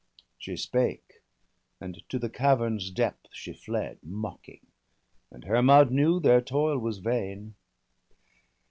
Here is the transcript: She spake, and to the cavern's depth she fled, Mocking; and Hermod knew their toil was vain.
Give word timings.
She 0.39 0.57
spake, 0.57 1.21
and 1.79 2.01
to 2.09 2.17
the 2.17 2.27
cavern's 2.27 2.89
depth 2.89 3.27
she 3.33 3.53
fled, 3.53 3.99
Mocking; 4.01 4.65
and 5.29 5.43
Hermod 5.43 5.91
knew 5.91 6.19
their 6.19 6.41
toil 6.41 6.79
was 6.79 6.97
vain. 6.97 7.53